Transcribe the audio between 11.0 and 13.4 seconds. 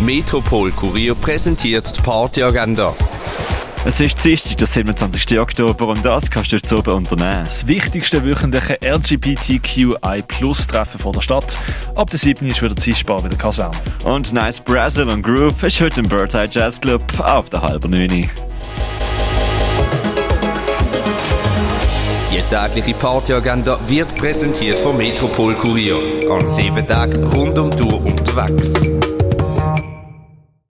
vor der Stadt. Ab der 7. ist wieder Zielspar bei der